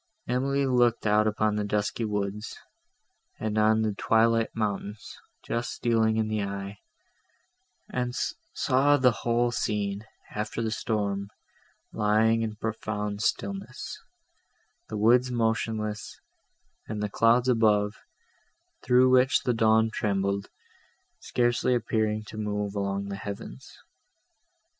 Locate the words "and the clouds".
16.87-17.47